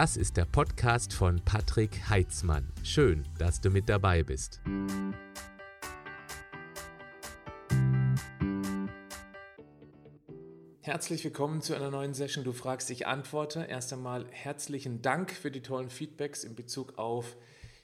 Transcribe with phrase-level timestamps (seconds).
[0.00, 2.72] Das ist der Podcast von Patrick Heitzmann.
[2.82, 4.62] Schön, dass du mit dabei bist.
[10.80, 12.44] Herzlich willkommen zu einer neuen Session.
[12.44, 13.66] Du fragst, ich antworte.
[13.68, 17.36] Erst einmal herzlichen Dank für die tollen Feedbacks in Bezug auf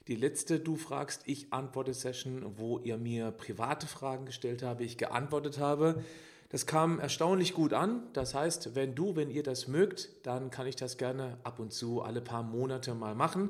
[0.07, 4.97] die letzte Du fragst, ich antworte Session, wo ihr mir private Fragen gestellt habt, ich
[4.97, 6.03] geantwortet habe.
[6.49, 8.03] Das kam erstaunlich gut an.
[8.13, 11.73] Das heißt, wenn du, wenn ihr das mögt, dann kann ich das gerne ab und
[11.73, 13.49] zu alle paar Monate mal machen.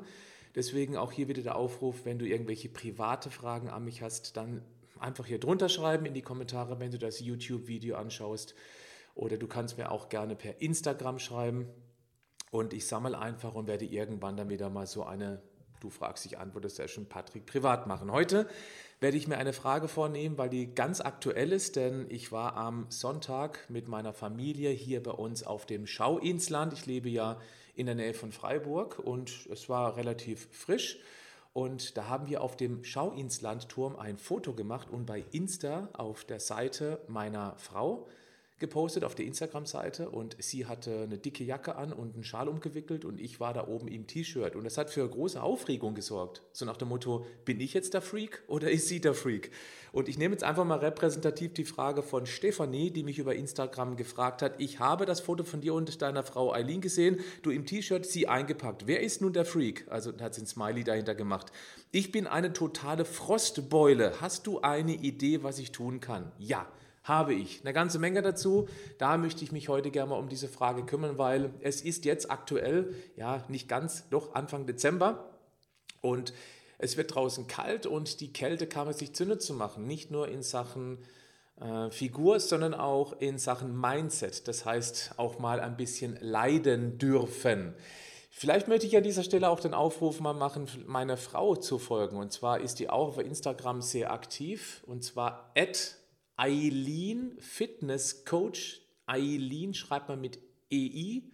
[0.54, 4.62] Deswegen auch hier wieder der Aufruf, wenn du irgendwelche private Fragen an mich hast, dann
[4.98, 8.56] einfach hier drunter schreiben in die Kommentare, wenn du das YouTube-Video anschaust.
[9.14, 11.68] Oder du kannst mir auch gerne per Instagram schreiben.
[12.50, 15.42] Und ich sammle einfach und werde irgendwann dann wieder mal so eine
[15.80, 18.10] Du fragst, ich antworte Session Patrick privat machen.
[18.10, 18.48] Heute
[19.00, 22.86] werde ich mir eine Frage vornehmen, weil die ganz aktuell ist, denn ich war am
[22.88, 26.72] Sonntag mit meiner Familie hier bei uns auf dem Schauinsland.
[26.72, 27.40] Ich lebe ja
[27.74, 30.98] in der Nähe von Freiburg und es war relativ frisch.
[31.52, 36.40] Und da haben wir auf dem Schauinslandturm ein Foto gemacht und bei Insta auf der
[36.40, 38.08] Seite meiner Frau
[38.58, 43.04] gepostet auf der Instagram-Seite und sie hatte eine dicke Jacke an und einen Schal umgewickelt
[43.04, 46.42] und ich war da oben im T-Shirt und das hat für große Aufregung gesorgt.
[46.52, 49.52] So nach dem Motto, bin ich jetzt der Freak oder ist sie der Freak?
[49.92, 53.96] Und ich nehme jetzt einfach mal repräsentativ die Frage von Stefanie, die mich über Instagram
[53.96, 54.60] gefragt hat.
[54.60, 58.28] Ich habe das Foto von dir und deiner Frau Eileen gesehen, du im T-Shirt, sie
[58.28, 58.86] eingepackt.
[58.86, 59.86] Wer ist nun der Freak?
[59.88, 61.52] Also hat sie ein Smiley dahinter gemacht.
[61.90, 64.20] Ich bin eine totale Frostbeule.
[64.20, 66.32] Hast du eine Idee, was ich tun kann?
[66.38, 66.66] Ja
[67.08, 67.60] habe ich.
[67.62, 68.68] Eine ganze Menge dazu.
[68.98, 72.30] Da möchte ich mich heute gerne mal um diese Frage kümmern, weil es ist jetzt
[72.30, 75.30] aktuell, ja, nicht ganz, doch Anfang Dezember
[76.00, 76.32] und
[76.78, 79.86] es wird draußen kalt und die Kälte kann man sich zunutze machen.
[79.86, 80.98] Nicht nur in Sachen
[81.60, 84.46] äh, Figur, sondern auch in Sachen Mindset.
[84.46, 87.74] Das heißt, auch mal ein bisschen leiden dürfen.
[88.30, 92.16] Vielleicht möchte ich an dieser Stelle auch den Aufruf mal machen, meiner Frau zu folgen.
[92.16, 94.84] Und zwar ist die auch auf Instagram sehr aktiv.
[94.86, 95.97] Und zwar at
[96.38, 98.80] Eileen Fitness Coach.
[99.06, 100.38] Eileen schreibt man mit
[100.70, 101.28] E-I-L-E-E-N.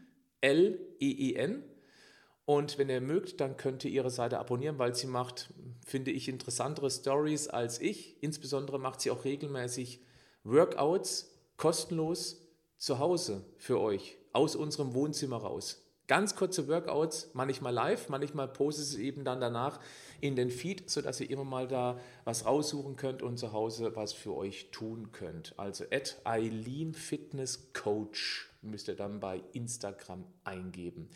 [2.47, 5.53] Und wenn ihr mögt, dann könnt ihr ihre Seite abonnieren, weil sie macht,
[5.85, 8.23] finde ich, interessantere Stories als ich.
[8.23, 10.01] Insbesondere macht sie auch regelmäßig
[10.43, 12.41] Workouts kostenlos
[12.79, 15.83] zu Hause für euch, aus unserem Wohnzimmer raus.
[16.07, 19.81] Ganz kurze Workouts, manchmal live, manchmal postet es eben dann danach
[20.21, 24.13] in den Feed, sodass ihr immer mal da was raussuchen könnt und zu Hause was
[24.13, 25.55] für euch tun könnt.
[25.59, 31.09] Also at Eileen Fitness Coach müsst ihr dann bei Instagram eingeben.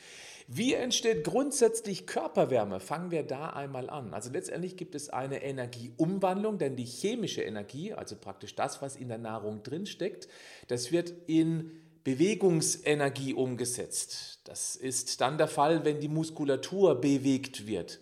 [0.46, 2.80] Wie entsteht grundsätzlich Körperwärme?
[2.80, 4.14] Fangen wir da einmal an.
[4.14, 9.08] Also letztendlich gibt es eine Energieumwandlung, denn die chemische Energie, also praktisch das, was in
[9.08, 10.28] der Nahrung drinsteckt,
[10.68, 11.72] das wird in
[12.04, 14.40] Bewegungsenergie umgesetzt.
[14.44, 18.00] Das ist dann der Fall, wenn die Muskulatur bewegt wird.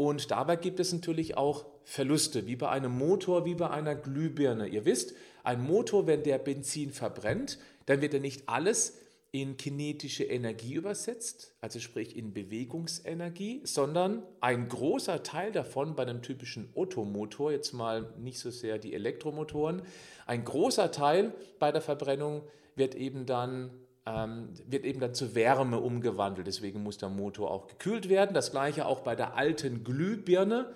[0.00, 4.66] Und dabei gibt es natürlich auch Verluste, wie bei einem Motor, wie bei einer Glühbirne.
[4.66, 5.12] Ihr wisst,
[5.44, 8.96] ein Motor, wenn der Benzin verbrennt, dann wird er nicht alles
[9.30, 16.22] in kinetische Energie übersetzt, also sprich in Bewegungsenergie, sondern ein großer Teil davon bei einem
[16.22, 19.82] typischen Ottomotor, jetzt mal nicht so sehr die Elektromotoren,
[20.26, 22.40] ein großer Teil bei der Verbrennung
[22.74, 23.70] wird eben dann
[24.06, 26.46] ähm, wird eben dann zu Wärme umgewandelt.
[26.46, 28.34] Deswegen muss der Motor auch gekühlt werden.
[28.34, 30.72] Das gleiche auch bei der alten Glühbirne,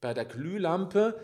[0.00, 1.14] bei der Glühlampe.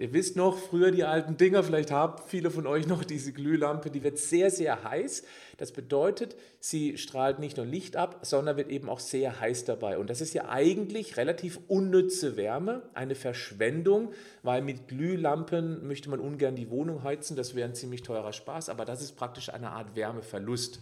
[0.00, 3.90] Ihr wisst noch, früher die alten Dinger, vielleicht haben viele von euch noch diese Glühlampe,
[3.90, 5.24] die wird sehr, sehr heiß.
[5.58, 9.98] Das bedeutet, sie strahlt nicht nur Licht ab, sondern wird eben auch sehr heiß dabei.
[9.98, 16.20] Und das ist ja eigentlich relativ unnütze Wärme, eine Verschwendung, weil mit Glühlampen möchte man
[16.20, 19.68] ungern die Wohnung heizen, das wäre ein ziemlich teurer Spaß, aber das ist praktisch eine
[19.68, 20.80] Art Wärmeverlust.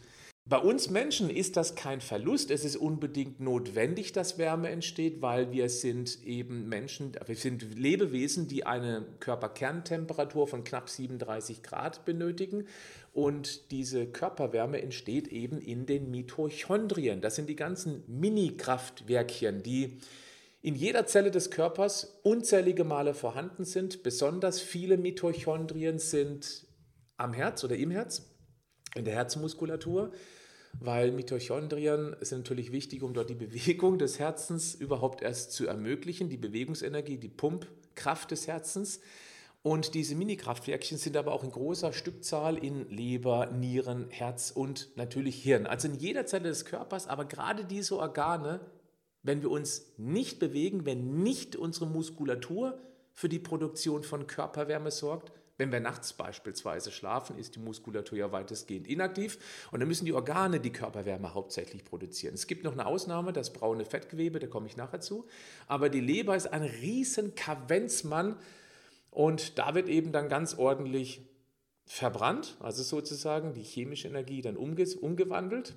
[0.48, 5.52] Bei uns Menschen ist das kein Verlust, es ist unbedingt notwendig, dass Wärme entsteht, weil
[5.52, 12.66] wir sind eben Menschen, wir sind Lebewesen, die eine Körperkerntemperatur von knapp 37 Grad benötigen
[13.12, 17.20] und diese Körperwärme entsteht eben in den Mitochondrien.
[17.20, 19.98] Das sind die ganzen Mini-Kraftwerkchen, die
[20.62, 24.02] in jeder Zelle des Körpers unzählige Male vorhanden sind.
[24.02, 26.66] Besonders viele Mitochondrien sind
[27.18, 28.30] am Herz oder im Herz,
[28.94, 30.10] in der Herzmuskulatur
[30.80, 36.28] weil Mitochondrien sind natürlich wichtig, um dort die Bewegung des Herzens überhaupt erst zu ermöglichen,
[36.28, 39.00] die Bewegungsenergie, die Pumpkraft des Herzens.
[39.62, 45.42] Und diese Mini-Kraftwerkchen sind aber auch in großer Stückzahl in Leber, Nieren, Herz und natürlich
[45.42, 45.66] Hirn.
[45.66, 48.60] Also in jeder Zelle des Körpers, aber gerade diese Organe,
[49.22, 52.78] wenn wir uns nicht bewegen, wenn nicht unsere Muskulatur
[53.14, 58.30] für die Produktion von Körperwärme sorgt, Wenn wir nachts beispielsweise schlafen, ist die Muskulatur ja
[58.30, 59.38] weitestgehend inaktiv
[59.72, 62.34] und dann müssen die Organe die Körperwärme hauptsächlich produzieren.
[62.34, 65.26] Es gibt noch eine Ausnahme, das braune Fettgewebe, da komme ich nachher zu.
[65.66, 68.36] Aber die Leber ist ein riesen Kavenzmann
[69.10, 71.22] und da wird eben dann ganz ordentlich
[71.86, 75.76] verbrannt, also sozusagen die chemische Energie dann umgewandelt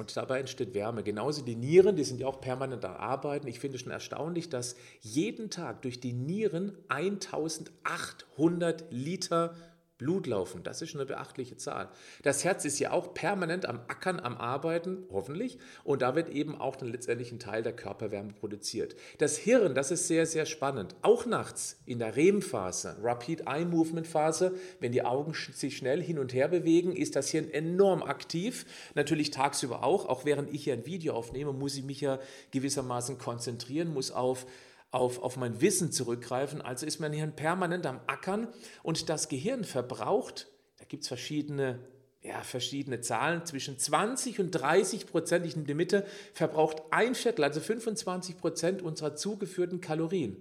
[0.00, 1.02] und dabei entsteht Wärme.
[1.02, 3.46] Genauso die Nieren, die sind ja auch permanent am Arbeiten.
[3.46, 9.54] Ich finde schon erstaunlich, dass jeden Tag durch die Nieren 1800 Liter
[10.00, 10.62] Blut laufen.
[10.62, 11.90] Das ist eine beachtliche Zahl.
[12.22, 15.58] Das Herz ist ja auch permanent am Ackern, am Arbeiten, hoffentlich.
[15.84, 18.96] Und da wird eben auch dann letztendlich ein Teil der Körperwärme produziert.
[19.18, 20.96] Das Hirn, das ist sehr, sehr spannend.
[21.02, 26.18] Auch nachts in der REM-Phase, Rapid Eye Movement Phase, wenn die Augen sich schnell hin
[26.18, 28.64] und her bewegen, ist das Hirn enorm aktiv.
[28.94, 30.06] Natürlich tagsüber auch.
[30.06, 32.18] Auch während ich hier ein Video aufnehme, muss ich mich ja
[32.52, 34.46] gewissermaßen konzentrieren, muss auf
[34.90, 36.60] auf, auf mein Wissen zurückgreifen.
[36.60, 38.48] Also ist mein Hirn permanent am Ackern
[38.82, 40.48] und das Gehirn verbraucht,
[40.78, 41.78] da gibt es verschiedene,
[42.22, 47.44] ja, verschiedene Zahlen, zwischen 20 und 30 Prozent, ich nehme die Mitte, verbraucht ein Viertel,
[47.44, 50.36] also 25 Prozent unserer zugeführten Kalorien.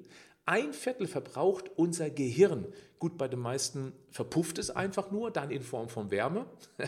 [0.46, 2.66] Ein Viertel verbraucht unser Gehirn.
[2.98, 6.48] Gut, bei den meisten verpufft es einfach nur, dann in Form von Wärme.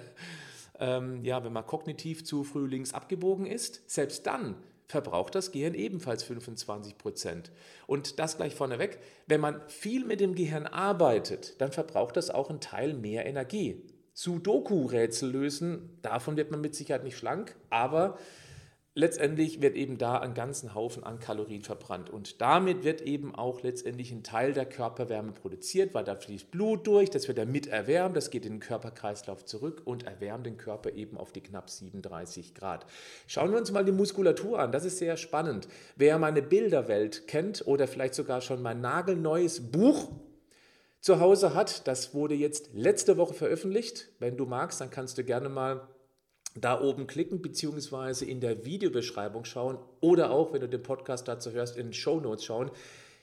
[0.80, 4.56] ähm, ja, wenn man kognitiv zu früh links abgebogen ist, selbst dann
[4.92, 7.52] verbraucht das Gehirn ebenfalls 25 Prozent.
[7.88, 12.50] Und das gleich vorneweg, wenn man viel mit dem Gehirn arbeitet, dann verbraucht das auch
[12.50, 13.82] einen Teil mehr Energie.
[14.14, 18.18] Sudoku-Rätsel lösen, davon wird man mit Sicherheit nicht schlank, aber
[18.94, 22.10] letztendlich wird eben da ein ganzen Haufen an Kalorien verbrannt.
[22.10, 26.86] Und damit wird eben auch letztendlich ein Teil der Körperwärme produziert, weil da fließt Blut
[26.88, 30.92] durch, das wird damit erwärmt, das geht in den Körperkreislauf zurück und erwärmt den Körper
[30.92, 32.86] eben auf die knapp 37 Grad.
[33.28, 35.68] Schauen wir uns mal die Muskulatur an, das ist sehr spannend.
[35.96, 40.12] Wer meine Bilderwelt kennt oder vielleicht sogar schon mein nagelneues Buch
[41.00, 44.10] zu Hause hat, das wurde jetzt letzte Woche veröffentlicht.
[44.20, 45.88] Wenn du magst, dann kannst du gerne mal
[46.56, 51.51] da oben klicken beziehungsweise in der Videobeschreibung schauen oder auch, wenn du den Podcast dazu
[51.51, 52.71] hörst, in den Show Notes schauen.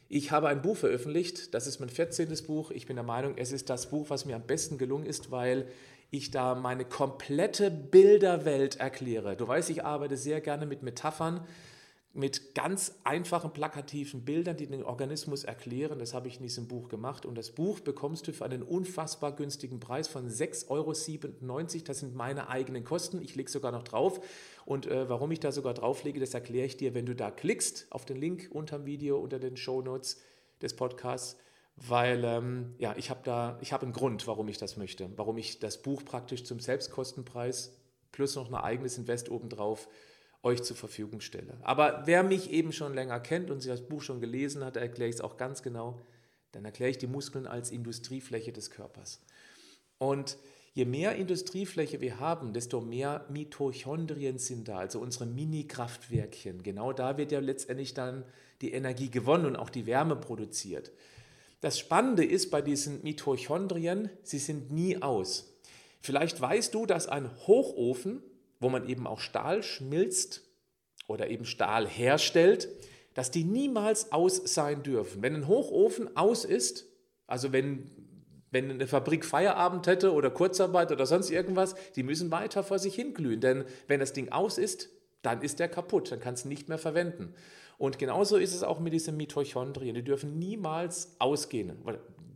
[0.08, 2.34] Ich habe ein Buch veröffentlicht, das ist mein 14.
[2.46, 2.70] Buch.
[2.70, 5.68] Ich bin der Meinung, es ist das Buch, was mir am besten gelungen ist, weil
[6.10, 9.36] ich da meine komplette Bilderwelt erkläre.
[9.36, 11.46] Du weißt, ich arbeite sehr gerne mit Metaphern
[12.14, 15.98] mit ganz einfachen plakativen Bildern, die den Organismus erklären.
[15.98, 17.26] Das habe ich in diesem Buch gemacht.
[17.26, 20.92] Und das Buch bekommst du für einen unfassbar günstigen Preis von 6,97 Euro.
[21.84, 23.20] Das sind meine eigenen Kosten.
[23.20, 24.20] Ich lege sogar noch drauf.
[24.64, 27.86] Und äh, warum ich da sogar drauflege, das erkläre ich dir, wenn du da klickst
[27.90, 30.20] auf den Link unter dem Video, unter den Show Notes
[30.62, 31.38] des Podcasts.
[31.76, 35.38] Weil ähm, ja, ich habe da, ich habe einen Grund, warum ich das möchte, warum
[35.38, 37.76] ich das Buch praktisch zum Selbstkostenpreis
[38.10, 39.88] plus noch ein eigenes Invest obendrauf
[40.42, 41.56] euch zur Verfügung stelle.
[41.62, 45.08] Aber wer mich eben schon länger kennt und sich das Buch schon gelesen hat, erkläre
[45.08, 46.00] ich es auch ganz genau,
[46.52, 49.20] dann erkläre ich die Muskeln als Industriefläche des Körpers.
[49.98, 50.38] Und
[50.74, 56.62] je mehr Industriefläche wir haben, desto mehr Mitochondrien sind da, also unsere Mini-Kraftwerkchen.
[56.62, 58.24] Genau da wird ja letztendlich dann
[58.60, 60.92] die Energie gewonnen und auch die Wärme produziert.
[61.60, 65.52] Das Spannende ist bei diesen Mitochondrien, sie sind nie aus.
[66.00, 68.22] Vielleicht weißt du, dass ein Hochofen
[68.60, 70.42] wo man eben auch Stahl schmilzt
[71.06, 72.68] oder eben Stahl herstellt,
[73.14, 75.22] dass die niemals aus sein dürfen.
[75.22, 76.86] Wenn ein Hochofen aus ist,
[77.26, 77.90] also wenn,
[78.50, 82.94] wenn eine Fabrik Feierabend hätte oder Kurzarbeit oder sonst irgendwas, die müssen weiter vor sich
[82.94, 83.40] hinglühen.
[83.40, 84.88] Denn wenn das Ding aus ist,
[85.22, 87.34] dann ist der kaputt, dann kannst du nicht mehr verwenden.
[87.76, 89.94] Und genauso ist es auch mit diesen Mitochondrien.
[89.94, 91.76] Die dürfen niemals ausgehen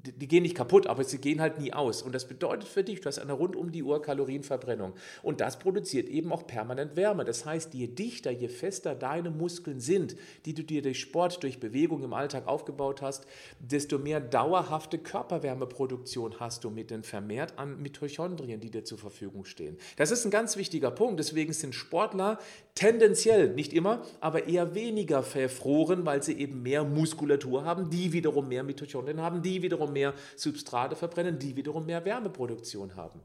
[0.04, 2.02] die, gehen nicht kaputt, aber sie gehen halt nie aus.
[2.02, 4.94] Und das bedeutet für dich, du hast eine rund um die Uhr Kalorienverbrennung.
[5.22, 7.24] Und das produziert eben auch permanent Wärme.
[7.24, 11.60] Das heißt, je dichter, je fester deine Muskeln sind, die du dir durch Sport, durch
[11.60, 13.26] Bewegung im Alltag aufgebaut hast,
[13.60, 19.44] desto mehr dauerhafte Körperwärmeproduktion hast du mit den vermehrt an Mitochondrien, die dir zur Verfügung
[19.44, 19.76] stehen.
[19.96, 21.20] Das ist ein ganz wichtiger Punkt.
[21.20, 22.38] Deswegen sind Sportler
[22.74, 28.48] tendenziell, nicht immer, aber eher weniger verfroren, weil sie eben mehr Muskulatur haben, die wiederum
[28.48, 33.20] mehr Mitochondrien haben, die wiederum mehr Substrate verbrennen, die wiederum mehr Wärmeproduktion haben.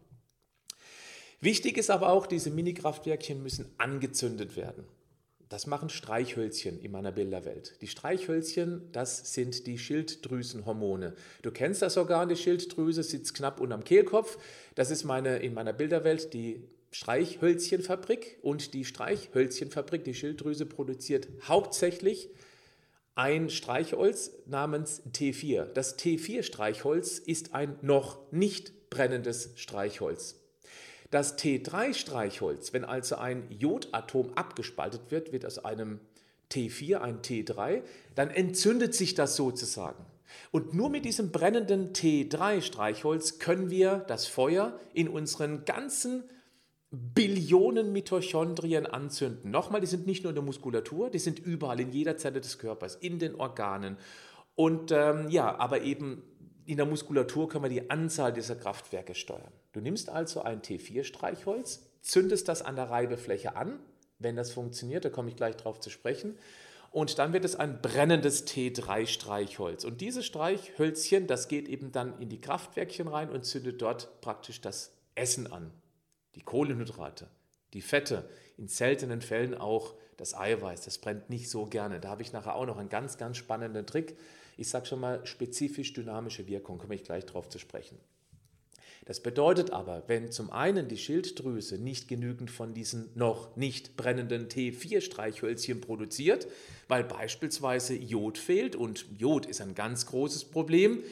[1.40, 4.86] Wichtig ist aber auch, diese Mini-Kraftwerkchen müssen angezündet werden.
[5.50, 7.82] Das machen Streichhölzchen in meiner Bilderwelt.
[7.82, 11.16] Die Streichhölzchen, das sind die Schilddrüsenhormone.
[11.42, 14.38] Du kennst das Organ, die Schilddrüse sitzt knapp unterm Kehlkopf.
[14.76, 18.40] Das ist meine, in meiner Bilderwelt die Streichhölzchenfabrik.
[18.42, 22.30] Und die Streichhölzchenfabrik, die Schilddrüse, produziert hauptsächlich
[23.18, 25.66] ein Streichholz namens T4.
[25.66, 30.36] Das T4-Streichholz ist ein noch nicht brennendes Streichholz.
[31.10, 36.00] Das T3-Streichholz, wenn also ein Jodatom abgespaltet wird, wird aus einem
[36.52, 37.82] T4 ein T3,
[38.14, 40.06] dann entzündet sich das sozusagen.
[40.52, 46.24] Und nur mit diesem brennenden T3-Streichholz können wir das Feuer in unseren ganzen
[46.90, 49.52] Billionen Mitochondrien anzünden.
[49.52, 52.60] Nochmal, die sind nicht nur in der Muskulatur, die sind überall in jeder Zelle des
[52.60, 53.98] Körpers, in den Organen.
[54.56, 56.24] Und ähm, ja, aber eben
[56.66, 59.52] in der Muskulatur können wir die Anzahl dieser Kraftwerke steuern.
[59.74, 63.80] Du nimmst also ein T4-Streichholz, zündest das an der Reibefläche an,
[64.20, 66.38] wenn das funktioniert, da komme ich gleich drauf zu sprechen.
[66.92, 69.84] Und dann wird es ein brennendes T3-Streichholz.
[69.84, 74.62] Und dieses Streichhölzchen, das geht eben dann in die Kraftwerkchen rein und zündet dort praktisch
[74.62, 75.72] das Essen an.
[76.38, 77.28] Die Kohlenhydrate,
[77.74, 80.86] die Fette, in seltenen Fällen auch das Eiweiß.
[80.86, 82.00] Das brennt nicht so gerne.
[82.00, 84.18] Da habe ich nachher auch noch einen ganz, ganz spannenden Trick.
[84.56, 87.98] Ich sage schon mal spezifisch dynamische Wirkung, komme ich gleich drauf zu sprechen.
[89.06, 94.50] Das bedeutet aber, wenn zum einen die Schilddrüse nicht genügend von diesen noch nicht brennenden
[94.50, 96.48] T4-Streichhölzchen produziert,
[96.88, 101.04] weil beispielsweise Jod fehlt und Jod ist ein ganz großes Problem,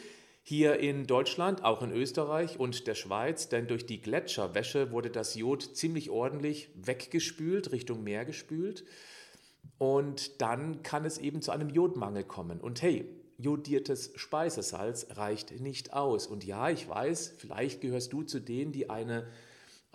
[0.47, 5.33] hier in Deutschland, auch in Österreich und der Schweiz, denn durch die Gletscherwäsche wurde das
[5.33, 8.85] Jod ziemlich ordentlich weggespült, Richtung Meer gespült.
[9.79, 12.61] Und dann kann es eben zu einem Jodmangel kommen.
[12.61, 13.09] Und hey,
[13.39, 16.27] jodiertes Speisesalz reicht nicht aus.
[16.27, 19.25] Und ja, ich weiß, vielleicht gehörst du zu denen, die eine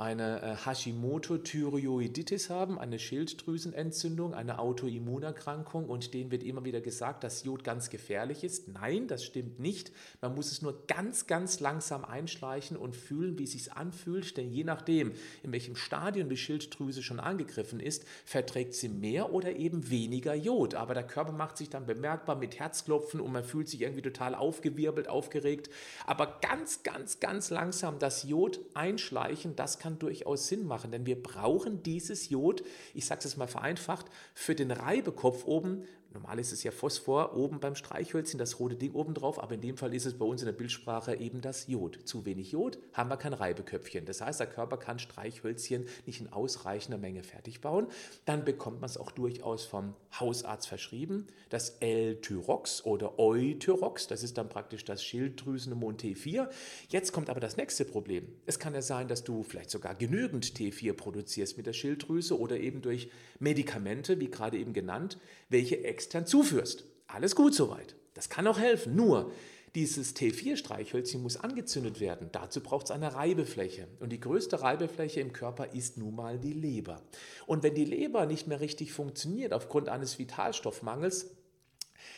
[0.01, 7.45] eine äh, Hashimoto-Thyreoiditis haben, eine Schilddrüsenentzündung, eine Autoimmunerkrankung und denen wird immer wieder gesagt, dass
[7.45, 8.69] Jod ganz gefährlich ist.
[8.69, 9.93] Nein, das stimmt nicht.
[10.23, 14.51] Man muss es nur ganz, ganz langsam einschleichen und fühlen, wie es sich anfühlt, denn
[14.51, 19.91] je nachdem, in welchem Stadium die Schilddrüse schon angegriffen ist, verträgt sie mehr oder eben
[19.91, 20.75] weniger Jod.
[20.75, 24.35] Aber der Körper macht sich dann bemerkbar mit Herzklopfen und man fühlt sich irgendwie total
[24.35, 25.69] aufgewirbelt, aufgeregt.
[26.07, 31.07] Aber ganz, ganz, ganz langsam das Jod einschleichen, das kann kann durchaus Sinn machen, denn
[31.07, 32.63] wir brauchen dieses Jod,
[32.95, 37.61] ich sage es mal vereinfacht, für den Reibekopf oben Normal ist es ja Phosphor oben
[37.61, 40.43] beim Streichhölzchen, das rote Ding oben drauf, aber in dem Fall ist es bei uns
[40.43, 42.01] in der Bildsprache eben das Jod.
[42.05, 44.07] Zu wenig Jod haben wir kein Reibeköpfchen.
[44.07, 47.87] Das heißt, der Körper kann Streichhölzchen nicht in ausreichender Menge fertig bauen.
[48.25, 51.29] Dann bekommt man es auch durchaus vom Hausarzt verschrieben.
[51.49, 56.49] Das L-Tyrox oder Eutyrox, das ist dann praktisch das Schilddrüsenhormon T4.
[56.89, 58.27] Jetzt kommt aber das nächste Problem.
[58.47, 62.59] Es kann ja sein, dass du vielleicht sogar genügend T4 produzierst mit der Schilddrüse oder
[62.59, 66.85] eben durch Medikamente, wie gerade eben genannt, welche extern zuführst.
[67.09, 67.95] Alles gut soweit.
[68.15, 68.97] Das kann auch helfen.
[68.97, 69.33] Nur,
[69.75, 72.31] dieses T4-Streichhölzchen muss angezündet werden.
[72.33, 73.87] Dazu braucht es eine Reibefläche.
[74.01, 77.03] Und die größte Reibefläche im Körper ist nun mal die Leber.
[77.47, 81.33] Und wenn die Leber nicht mehr richtig funktioniert aufgrund eines Vitalstoffmangels,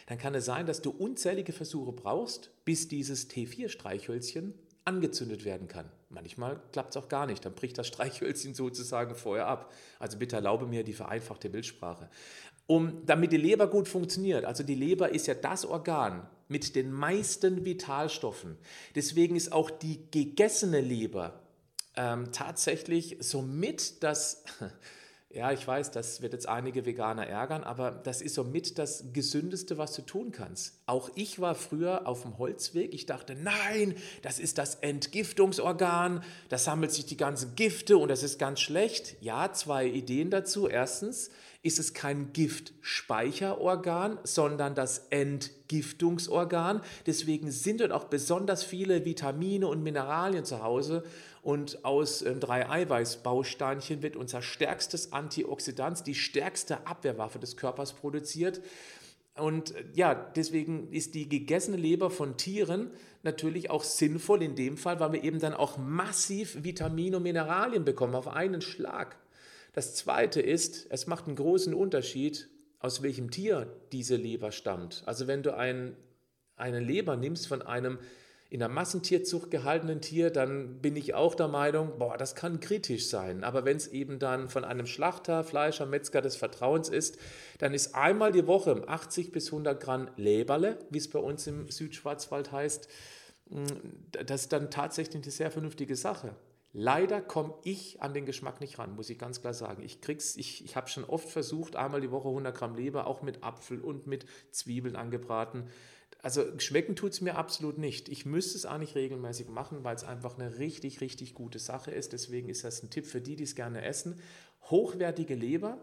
[0.06, 5.90] dann kann es sein, dass du unzählige Versuche brauchst, bis dieses T4-Streichhölzchen angezündet werden kann.
[6.08, 9.72] Manchmal klappt es auch gar nicht, dann bricht das Streichhölzchen sozusagen vorher ab.
[9.98, 12.08] Also bitte erlaube mir die vereinfachte Bildsprache
[12.72, 14.46] um, damit die Leber gut funktioniert.
[14.46, 18.56] Also die Leber ist ja das Organ mit den meisten Vitalstoffen.
[18.94, 21.40] Deswegen ist auch die gegessene Leber
[21.96, 24.44] ähm, tatsächlich somit das,
[25.30, 29.76] ja, ich weiß, das wird jetzt einige Veganer ärgern, aber das ist somit das Gesündeste,
[29.76, 30.78] was du tun kannst.
[30.86, 32.94] Auch ich war früher auf dem Holzweg.
[32.94, 38.22] Ich dachte, nein, das ist das Entgiftungsorgan, da sammelt sich die ganzen Gifte und das
[38.22, 39.16] ist ganz schlecht.
[39.20, 40.68] Ja, zwei Ideen dazu.
[40.68, 41.30] Erstens,
[41.62, 46.80] ist es kein Giftspeicherorgan, sondern das Entgiftungsorgan.
[47.06, 51.04] Deswegen sind dort auch besonders viele Vitamine und Mineralien zu Hause.
[51.40, 58.60] Und aus äh, drei Eiweißbausteinchen wird unser stärkstes Antioxidant, die stärkste Abwehrwaffe des Körpers produziert.
[59.36, 62.90] Und äh, ja, deswegen ist die gegessene Leber von Tieren
[63.22, 67.84] natürlich auch sinnvoll in dem Fall, weil wir eben dann auch massiv Vitamine und Mineralien
[67.84, 69.16] bekommen auf einen Schlag.
[69.72, 72.48] Das Zweite ist, es macht einen großen Unterschied,
[72.78, 75.02] aus welchem Tier diese Leber stammt.
[75.06, 75.96] Also wenn du ein,
[76.56, 77.98] eine Leber nimmst von einem
[78.50, 83.08] in der Massentierzucht gehaltenen Tier, dann bin ich auch der Meinung, boah, das kann kritisch
[83.08, 83.44] sein.
[83.44, 87.16] Aber wenn es eben dann von einem Schlachter, Fleischer, Metzger des Vertrauens ist,
[87.56, 91.70] dann ist einmal die Woche 80 bis 100 Gramm Leberle, wie es bei uns im
[91.70, 92.88] Südschwarzwald heißt,
[94.10, 96.34] das ist dann tatsächlich eine sehr vernünftige Sache.
[96.74, 99.82] Leider komme ich an den Geschmack nicht ran, muss ich ganz klar sagen.
[99.82, 103.20] Ich krieg's, ich, ich habe schon oft versucht, einmal die Woche 100 Gramm Leber, auch
[103.20, 105.68] mit Apfel und mit Zwiebeln angebraten.
[106.22, 108.08] Also schmecken tut es mir absolut nicht.
[108.08, 112.14] Ich müsste es eigentlich regelmäßig machen, weil es einfach eine richtig, richtig gute Sache ist.
[112.14, 114.18] Deswegen ist das ein Tipp für die, die es gerne essen.
[114.70, 115.76] Hochwertige Leber,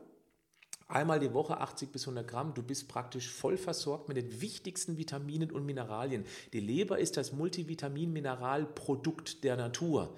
[0.87, 2.53] einmal die Woche 80 bis 100 Gramm.
[2.55, 6.25] Du bist praktisch voll versorgt mit den wichtigsten Vitaminen und Mineralien.
[6.53, 10.15] Die Leber ist das Multivitamin-Mineralprodukt der Natur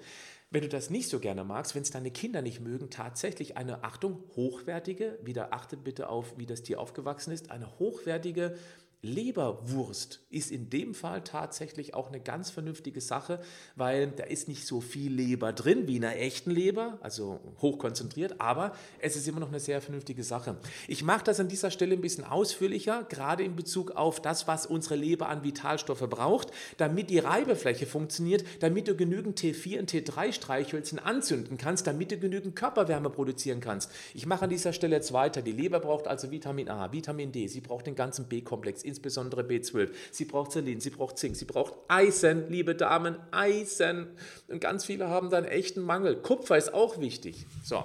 [0.52, 3.84] wenn du das nicht so gerne magst, wenn es deine Kinder nicht mögen, tatsächlich eine,
[3.84, 8.56] Achtung, hochwertige, wieder achte bitte auf, wie das Tier aufgewachsen ist, eine hochwertige
[9.04, 13.40] Leberwurst ist in dem Fall tatsächlich auch eine ganz vernünftige Sache,
[13.74, 18.40] weil da ist nicht so viel Leber drin wie in einer echten Leber, also hochkonzentriert,
[18.40, 20.56] aber es ist immer noch eine sehr vernünftige Sache.
[20.86, 24.66] Ich mache das an dieser Stelle ein bisschen ausführlicher, gerade in Bezug auf das, was
[24.66, 30.32] unsere Leber an Vitalstoffe braucht, damit die Reibefläche funktioniert, damit du genügend T4 und T3
[30.32, 33.90] Streichhölzchen anzünden kannst, damit du genügend Körperwärme produzieren kannst.
[34.14, 35.42] Ich mache an dieser Stelle jetzt weiter.
[35.42, 39.88] Die Leber braucht also Vitamin A, Vitamin D, sie braucht den ganzen B-Komplex, insbesondere B12.
[40.10, 44.08] Sie braucht Selin, sie braucht Zink, sie braucht Eisen, liebe Damen, Eisen.
[44.48, 46.16] Und ganz viele haben da einen echten Mangel.
[46.16, 47.46] Kupfer ist auch wichtig.
[47.64, 47.84] So,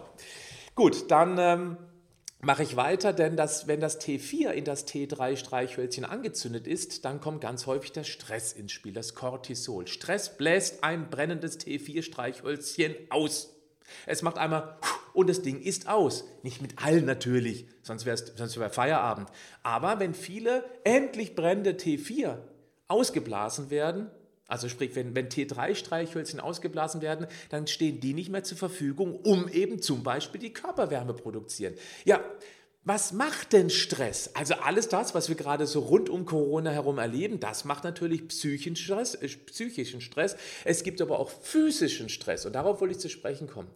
[0.76, 1.78] gut, dann ähm,
[2.42, 7.40] mache ich weiter, denn das, wenn das T4 in das T3-Streichhölzchen angezündet ist, dann kommt
[7.40, 9.88] ganz häufig der Stress ins Spiel, das Cortisol.
[9.88, 13.54] Stress bläst ein brennendes T4-Streichhölzchen aus.
[14.06, 14.78] Es macht einmal
[15.18, 16.26] und das Ding ist aus.
[16.44, 19.30] Nicht mit allen natürlich, sonst wäre sonst wär Feierabend.
[19.64, 22.38] Aber wenn viele endlich brennende T4
[22.88, 24.12] ausgeblasen werden,
[24.48, 29.50] also sprich, wenn, wenn T3-Streichhölzchen ausgeblasen werden, dann stehen die nicht mehr zur Verfügung, um
[29.50, 31.74] eben zum Beispiel die Körperwärme produzieren.
[32.06, 32.24] Ja,
[32.84, 34.30] was macht denn Stress?
[34.36, 38.28] Also alles das, was wir gerade so rund um Corona herum erleben, das macht natürlich
[38.28, 40.38] psychischen Stress, äh, psychischen Stress.
[40.64, 43.70] Es gibt aber auch physischen Stress und darauf wollte ich zu sprechen kommen.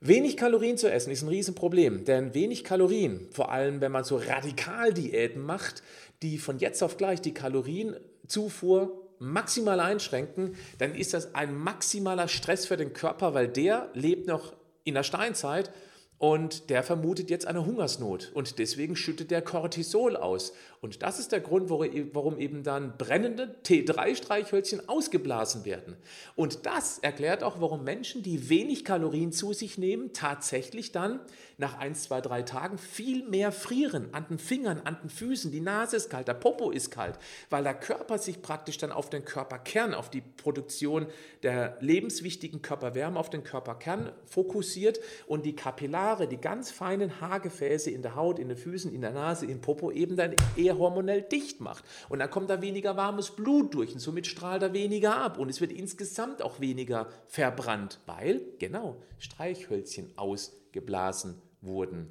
[0.00, 4.16] Wenig Kalorien zu essen ist ein Riesenproblem, denn wenig Kalorien, vor allem wenn man so
[4.16, 5.82] Radikaldiäten macht,
[6.22, 12.64] die von jetzt auf gleich die Kalorienzufuhr maximal einschränken, dann ist das ein maximaler Stress
[12.64, 14.52] für den Körper, weil der lebt noch
[14.84, 15.72] in der Steinzeit
[16.18, 20.52] und der vermutet jetzt eine Hungersnot und deswegen schüttet der Cortisol aus.
[20.80, 25.96] Und das ist der Grund, warum eben dann brennende T3-Streichhölzchen ausgeblasen werden.
[26.34, 31.20] Und das erklärt auch, warum Menschen, die wenig Kalorien zu sich nehmen, tatsächlich dann
[31.58, 34.08] nach 1, 2, 3 Tagen viel mehr frieren.
[34.12, 37.18] An den Fingern, an den Füßen, die Nase ist kalt, der Popo ist kalt,
[37.50, 41.08] weil der Körper sich praktisch dann auf den Körperkern, auf die Produktion
[41.42, 48.02] der lebenswichtigen Körperwärme, auf den Körperkern fokussiert und die Kapillare, die ganz feinen Haargefäße in
[48.02, 51.60] der Haut, in den Füßen, in der Nase, im Popo eben dann eher hormonell dicht
[51.60, 51.84] macht.
[52.08, 55.38] Und dann kommt da weniger warmes Blut durch und somit strahlt er weniger ab.
[55.38, 62.08] Und es wird insgesamt auch weniger verbrannt, weil, genau, Streichhölzchen ausgeblasen wurden.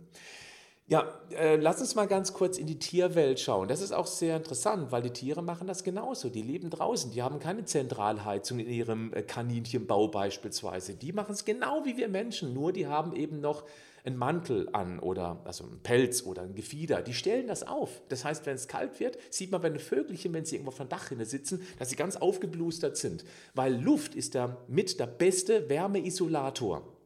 [0.90, 3.68] Ja, äh, lass uns mal ganz kurz in die Tierwelt schauen.
[3.68, 6.30] Das ist auch sehr interessant, weil die Tiere machen das genauso.
[6.30, 10.94] Die leben draußen, die haben keine Zentralheizung in ihrem äh, Kaninchenbau beispielsweise.
[10.94, 13.66] Die machen es genau wie wir Menschen, nur die haben eben noch
[14.06, 17.02] einen Mantel an oder also einen Pelz oder ein Gefieder.
[17.02, 18.02] Die stellen das auf.
[18.08, 20.78] Das heißt, wenn es kalt wird, sieht man bei den Vögelchen, wenn sie irgendwo auf
[20.78, 23.26] der Dachrinne sitzen, dass sie ganz aufgeblustert sind.
[23.54, 26.97] Weil Luft ist der mit der beste Wärmeisolator.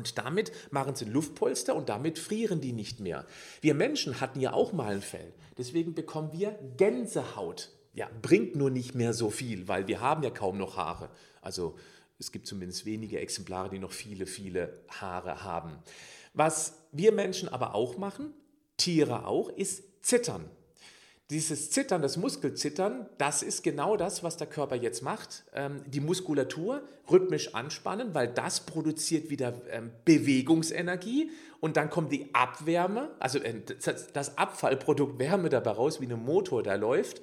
[0.00, 3.26] Und damit machen sie Luftpolster und damit frieren die nicht mehr.
[3.60, 5.30] Wir Menschen hatten ja auch mal ein Fell.
[5.58, 7.68] Deswegen bekommen wir Gänsehaut.
[7.92, 11.10] Ja, bringt nur nicht mehr so viel, weil wir haben ja kaum noch Haare.
[11.42, 11.76] Also
[12.18, 15.76] es gibt zumindest wenige Exemplare, die noch viele, viele Haare haben.
[16.32, 18.32] Was wir Menschen aber auch machen,
[18.78, 20.48] Tiere auch, ist zittern.
[21.30, 25.44] Dieses Zittern, das Muskelzittern, das ist genau das, was der Körper jetzt macht.
[25.54, 32.34] Ähm, die Muskulatur rhythmisch anspannen, weil das produziert wieder ähm, Bewegungsenergie und dann kommt die
[32.34, 33.54] Abwärme, also äh,
[34.12, 37.22] das Abfallprodukt Wärme dabei raus, wie ein Motor, der läuft,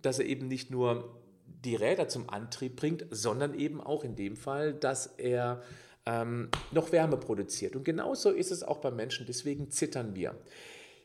[0.00, 1.16] dass er eben nicht nur
[1.64, 5.62] die Räder zum Antrieb bringt, sondern eben auch in dem Fall, dass er
[6.06, 7.74] ähm, noch Wärme produziert.
[7.74, 10.36] Und genauso ist es auch beim Menschen, deswegen zittern wir.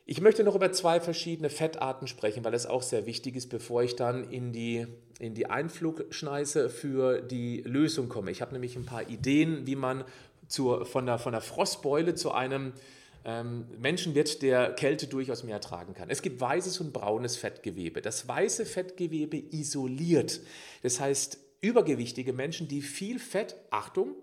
[0.08, 3.82] Ich möchte noch über zwei verschiedene Fettarten sprechen, weil es auch sehr wichtig ist, bevor
[3.82, 4.86] ich dann in die,
[5.18, 8.30] in die Einflugschneise für die Lösung komme.
[8.30, 10.04] Ich habe nämlich ein paar Ideen, wie man
[10.46, 12.72] zur, von, der, von der Frostbeule zu einem
[13.24, 16.08] ähm, Menschen wird, der Kälte durchaus mehr tragen kann.
[16.08, 18.00] Es gibt weißes und braunes Fettgewebe.
[18.00, 20.40] Das weiße Fettgewebe isoliert.
[20.84, 24.14] Das heißt, übergewichtige Menschen, die viel Fett, Achtung,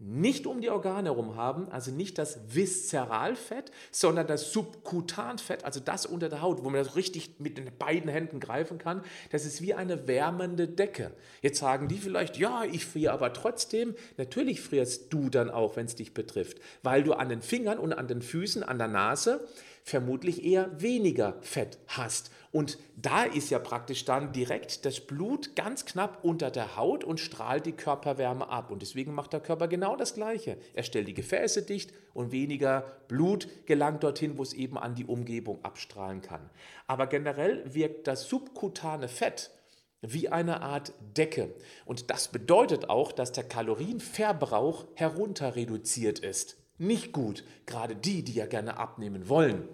[0.00, 6.06] nicht um die Organe herum haben, also nicht das Viszeralfett, sondern das Subkutanfett, also das
[6.06, 9.02] unter der Haut, wo man das richtig mit den beiden Händen greifen kann.
[9.32, 11.10] Das ist wie eine wärmende Decke.
[11.42, 13.96] Jetzt sagen die vielleicht, ja, ich friere aber trotzdem.
[14.16, 17.92] Natürlich frierst du dann auch, wenn es dich betrifft, weil du an den Fingern und
[17.92, 19.48] an den Füßen, an der Nase
[19.88, 22.30] vermutlich eher weniger Fett hast.
[22.50, 27.20] Und da ist ja praktisch dann direkt das Blut ganz knapp unter der Haut und
[27.20, 28.70] strahlt die Körperwärme ab.
[28.70, 30.56] Und deswegen macht der Körper genau das Gleiche.
[30.74, 35.04] Er stellt die Gefäße dicht und weniger Blut gelangt dorthin, wo es eben an die
[35.04, 36.48] Umgebung abstrahlen kann.
[36.86, 39.50] Aber generell wirkt das subkutane Fett
[40.00, 41.54] wie eine Art Decke.
[41.84, 46.56] Und das bedeutet auch, dass der Kalorienverbrauch herunter reduziert ist.
[46.78, 49.68] Nicht gut, gerade die, die ja gerne abnehmen wollen.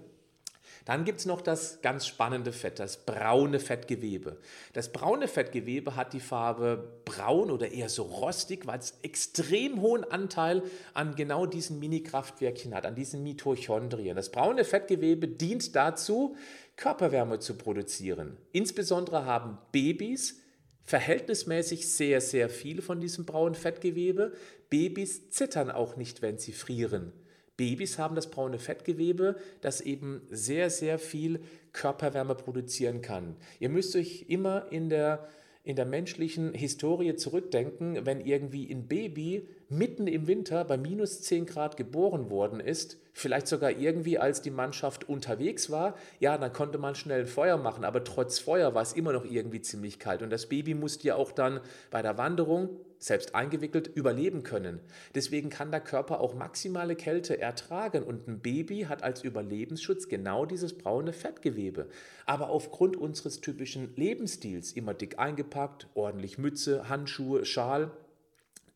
[0.84, 4.36] Dann gibt es noch das ganz spannende Fett, das braune Fettgewebe.
[4.74, 10.04] Das braune Fettgewebe hat die Farbe braun oder eher so rostig, weil es extrem hohen
[10.04, 14.14] Anteil an genau diesen Mini-Kraftwerkchen hat, an diesen Mitochondrien.
[14.14, 16.36] Das braune Fettgewebe dient dazu,
[16.76, 18.36] Körperwärme zu produzieren.
[18.52, 20.40] Insbesondere haben Babys
[20.82, 24.34] verhältnismäßig sehr, sehr viel von diesem braunen Fettgewebe.
[24.68, 27.12] Babys zittern auch nicht, wenn sie frieren.
[27.56, 31.40] Babys haben das braune Fettgewebe, das eben sehr, sehr viel
[31.72, 33.36] Körperwärme produzieren kann.
[33.60, 35.28] Ihr müsst euch immer in der,
[35.62, 41.46] in der menschlichen Historie zurückdenken, wenn irgendwie ein Baby mitten im Winter bei minus 10
[41.46, 46.78] Grad geboren worden ist, vielleicht sogar irgendwie als die Mannschaft unterwegs war, ja, dann konnte
[46.78, 50.22] man schnell ein Feuer machen, aber trotz Feuer war es immer noch irgendwie ziemlich kalt
[50.22, 52.70] und das Baby musste ja auch dann bei der Wanderung
[53.04, 54.80] selbst eingewickelt überleben können.
[55.14, 60.46] Deswegen kann der Körper auch maximale Kälte ertragen und ein Baby hat als Überlebensschutz genau
[60.46, 61.88] dieses braune Fettgewebe.
[62.24, 67.90] Aber aufgrund unseres typischen Lebensstils, immer dick eingepackt, ordentlich Mütze, Handschuhe, Schal,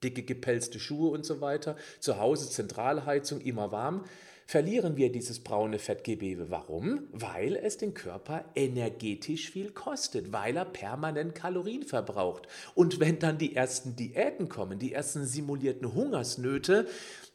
[0.04, 4.04] dicke gepelzte Schuhe und so weiter, zu Hause Zentralheizung, immer warm,
[4.48, 6.48] verlieren wir dieses braune Fettgewebe.
[6.48, 7.02] Warum?
[7.12, 12.48] Weil es den Körper energetisch viel kostet, weil er permanent Kalorien verbraucht.
[12.74, 16.88] Und wenn dann die ersten Diäten kommen, die ersten simulierten Hungersnöte,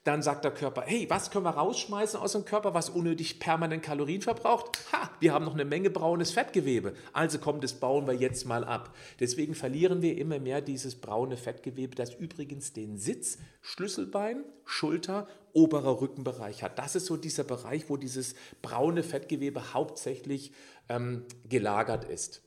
[0.04, 3.84] dann sagt der Körper, hey, was können wir rausschmeißen aus dem Körper, was unnötig permanent
[3.84, 4.80] Kalorien verbraucht?
[4.91, 6.95] Ha, wir haben noch eine Menge braunes Fettgewebe.
[7.13, 8.93] Also kommt, das bauen wir jetzt mal ab.
[9.19, 16.02] Deswegen verlieren wir immer mehr dieses braune Fettgewebe, das übrigens den Sitz, Schlüsselbein, Schulter, oberer
[16.02, 16.78] Rückenbereich hat.
[16.80, 20.52] Das ist so dieser Bereich, wo dieses braune Fettgewebe hauptsächlich
[20.89, 22.42] ähm, gelagert ist.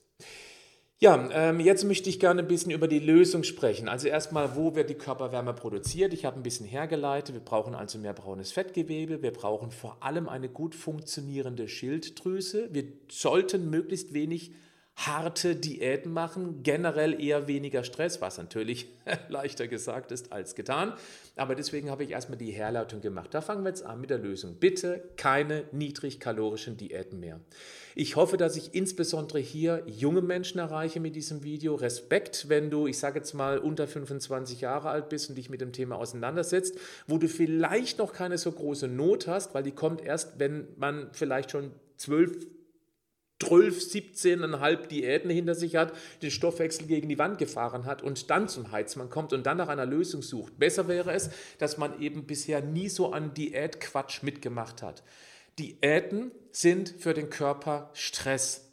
[0.99, 3.87] Ja, ähm, jetzt möchte ich gerne ein bisschen über die Lösung sprechen.
[3.87, 6.11] Also erstmal, wo wird die Körperwärme produziert?
[6.11, 7.35] Ich habe ein bisschen hergeleitet.
[7.35, 9.21] Wir brauchen also mehr braunes Fettgewebe.
[9.21, 12.69] Wir brauchen vor allem eine gut funktionierende Schilddrüse.
[12.73, 14.53] Wir sollten möglichst wenig
[14.97, 18.87] harte Diäten machen, generell eher weniger Stress, was natürlich
[19.29, 20.93] leichter gesagt ist als getan.
[21.35, 23.31] Aber deswegen habe ich erstmal die Herleitung gemacht.
[23.31, 24.55] Da fangen wir jetzt an mit der Lösung.
[24.55, 27.39] Bitte keine niedrigkalorischen Diäten mehr.
[27.93, 31.75] Ich hoffe, dass ich insbesondere hier junge Menschen erreiche mit diesem Video.
[31.75, 35.61] Respekt, wenn du, ich sage jetzt mal, unter 25 Jahre alt bist und dich mit
[35.61, 40.01] dem Thema auseinandersetzt, wo du vielleicht noch keine so große Not hast, weil die kommt
[40.01, 42.56] erst, wenn man vielleicht schon 12
[43.41, 48.47] 12, 17,5 Diäten hinter sich hat, den Stoffwechsel gegen die Wand gefahren hat und dann
[48.47, 50.57] zum Heizmann kommt und dann nach einer Lösung sucht.
[50.57, 55.03] Besser wäre es, dass man eben bisher nie so an Diätquatsch mitgemacht hat.
[55.59, 58.71] Diäten sind für den Körper Stress,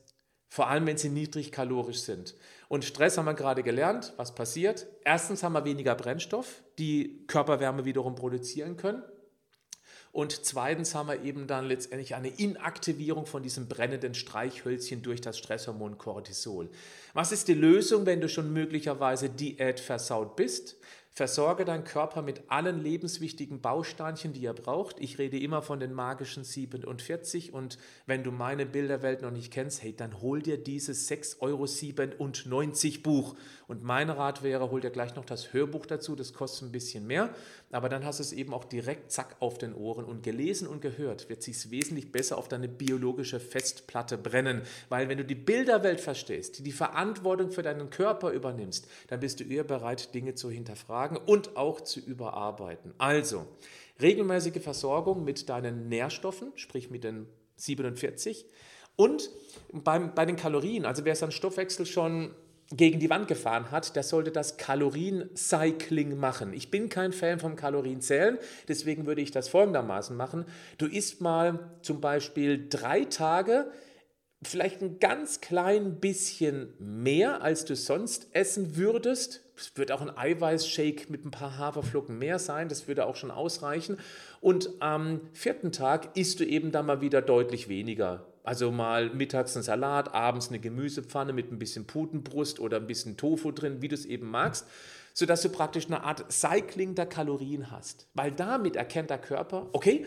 [0.49, 2.35] vor allem wenn sie niedrig kalorisch sind.
[2.69, 4.15] Und Stress haben wir gerade gelernt.
[4.17, 4.87] Was passiert?
[5.05, 9.03] Erstens haben wir weniger Brennstoff, die Körperwärme wiederum produzieren können.
[10.15, 15.37] Und zweitens haben wir eben dann letztendlich eine Inaktivierung von diesem brennenden Streichhölzchen durch das
[15.37, 16.71] Stresshormon Cortisol.
[17.15, 20.77] Was ist die Lösung, wenn du schon möglicherweise Diät versaut bist?
[21.17, 24.99] Versorge deinen Körper mit allen lebenswichtigen Bausteinchen, die er braucht.
[24.99, 29.85] Ich rede immer von den magischen 47 und wenn du meine Bilderwelt noch nicht kennst,
[29.85, 33.37] hey, dann hol dir dieses 6,97 Euro Buch.
[33.69, 37.07] Und mein Rat wäre, hol dir gleich noch das Hörbuch dazu, das kostet ein bisschen
[37.07, 37.33] mehr,
[37.75, 40.81] aber dann hast du es eben auch direkt zack auf den Ohren und gelesen und
[40.81, 46.01] gehört, wird sich wesentlich besser auf deine biologische Festplatte brennen, weil wenn du die Bilderwelt
[46.01, 50.51] verstehst, die die Verantwortung für deinen Körper übernimmst, dann bist du eher bereit, Dinge zu
[50.51, 52.95] hinterfragen und auch zu überarbeiten.
[52.99, 53.47] Also,
[54.01, 58.47] regelmäßige Versorgung mit deinen Nährstoffen, sprich mit den 47
[58.97, 59.31] und
[59.73, 62.35] beim, bei den Kalorien, also wer seinen Stoffwechsel schon
[62.77, 66.53] gegen die Wand gefahren hat, der sollte das Kaloriencycling machen.
[66.53, 70.45] Ich bin kein Fan vom Kalorienzählen, deswegen würde ich das folgendermaßen machen.
[70.79, 73.71] Du isst mal zum Beispiel drei Tage
[74.43, 79.44] vielleicht ein ganz klein bisschen mehr, als du sonst essen würdest.
[79.75, 83.99] Wird auch ein Eiweißshake mit ein paar Haferflocken mehr sein, das würde auch schon ausreichen.
[84.41, 88.27] Und am vierten Tag isst du eben dann mal wieder deutlich weniger.
[88.43, 93.17] Also mal mittags ein Salat, abends eine Gemüsepfanne mit ein bisschen Putenbrust oder ein bisschen
[93.17, 94.67] Tofu drin, wie du es eben magst,
[95.15, 98.07] sodass du praktisch eine Art Cycling der Kalorien hast.
[98.13, 100.05] Weil damit erkennt der Körper, okay,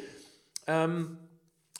[0.67, 1.17] ähm,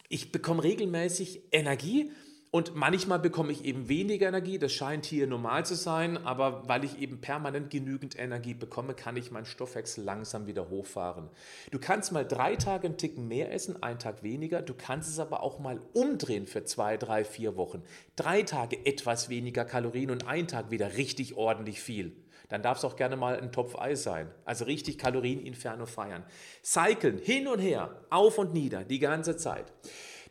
[0.10, 2.12] ich bekomme regelmäßig Energie,
[2.58, 6.84] und manchmal bekomme ich eben weniger Energie, das scheint hier normal zu sein, aber weil
[6.84, 11.30] ich eben permanent genügend Energie bekomme, kann ich meinen Stoffwechsel langsam wieder hochfahren.
[11.70, 15.20] Du kannst mal drei Tage einen Ticken mehr essen, einen Tag weniger, du kannst es
[15.20, 17.84] aber auch mal umdrehen für zwei, drei, vier Wochen.
[18.16, 22.16] Drei Tage etwas weniger Kalorien und ein Tag wieder richtig ordentlich viel.
[22.50, 24.32] Dann darf es auch gerne mal ein Topf Eis sein.
[24.46, 26.24] Also richtig Kalorieninferno feiern.
[26.64, 29.72] Cyclen, hin und her, auf und nieder, die ganze Zeit.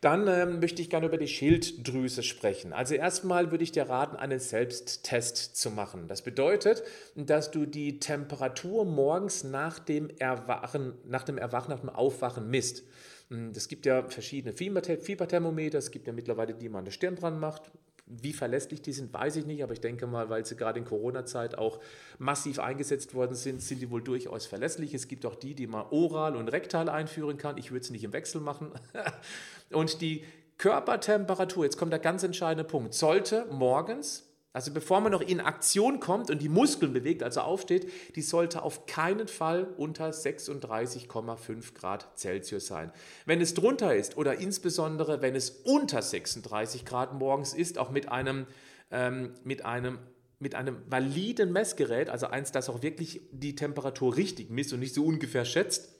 [0.01, 2.73] Dann ähm, möchte ich gerne über die Schilddrüse sprechen.
[2.73, 6.09] Also erstmal würde ich dir raten, einen Selbsttest zu machen.
[6.09, 6.83] Das bedeutet,
[7.15, 12.85] dass du die Temperatur morgens nach dem Erwachen, nach dem Erwachen, nach dem Aufwachen misst.
[13.29, 16.93] Es hm, gibt ja verschiedene Fieberthermometer, es gibt ja mittlerweile die, die man an der
[16.93, 17.73] Stirn dran macht.
[18.07, 20.85] Wie verlässlich die sind, weiß ich nicht, aber ich denke mal, weil sie gerade in
[20.85, 21.81] Corona-Zeit auch
[22.19, 24.95] massiv eingesetzt worden sind, sind die wohl durchaus verlässlich.
[24.95, 27.59] Es gibt auch die, die man oral und rektal einführen kann.
[27.59, 28.71] Ich würde es nicht im Wechsel machen.
[29.73, 30.25] und die
[30.59, 34.25] Körpertemperatur, jetzt kommt der ganz entscheidende Punkt, sollte morgens
[34.57, 38.63] also bevor man noch in Aktion kommt und die Muskeln bewegt, also aufsteht, die sollte
[38.63, 42.91] auf keinen Fall unter 36,5 Grad Celsius sein.
[43.27, 48.09] Wenn es drunter ist oder insbesondere wenn es unter 36 Grad morgens ist, auch mit
[48.11, 48.47] einem,
[48.91, 49.99] ähm, mit einem
[50.39, 54.95] mit einem validen Messgerät, also eins, das auch wirklich die Temperatur richtig misst und nicht
[54.95, 55.91] so ungefähr schätzt,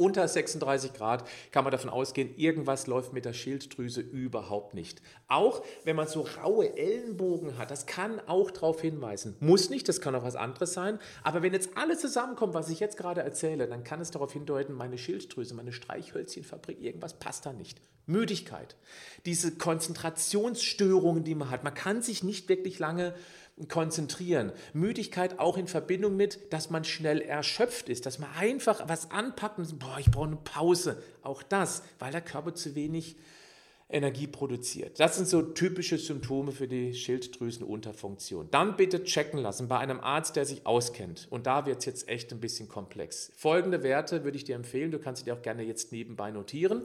[0.00, 5.02] unter 36 Grad kann man davon ausgehen, irgendwas läuft mit der Schilddrüse überhaupt nicht.
[5.28, 9.36] Auch wenn man so raue Ellenbogen hat, das kann auch darauf hinweisen.
[9.40, 10.98] Muss nicht, das kann auch was anderes sein.
[11.22, 14.74] Aber wenn jetzt alles zusammenkommt, was ich jetzt gerade erzähle, dann kann es darauf hindeuten,
[14.74, 17.80] meine Schilddrüse, meine Streichhölzchenfabrik, irgendwas passt da nicht.
[18.06, 18.76] Müdigkeit,
[19.26, 21.62] diese Konzentrationsstörungen, die man hat.
[21.62, 23.14] Man kann sich nicht wirklich lange
[23.68, 24.52] konzentrieren.
[24.72, 29.58] Müdigkeit auch in Verbindung mit, dass man schnell erschöpft ist, dass man einfach was anpackt
[29.58, 31.02] und sagt, boah, ich brauche eine Pause.
[31.22, 33.16] Auch das, weil der Körper zu wenig
[33.92, 35.00] Energie produziert.
[35.00, 38.48] Das sind so typische Symptome für die Schilddrüsenunterfunktion.
[38.50, 41.26] Dann bitte checken lassen bei einem Arzt, der sich auskennt.
[41.30, 43.32] Und da wird es jetzt echt ein bisschen komplex.
[43.36, 46.82] Folgende Werte würde ich dir empfehlen, du kannst sie dir auch gerne jetzt nebenbei notieren.